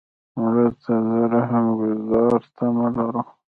[0.39, 3.21] مړه ته د رحم ګذار تمه لرو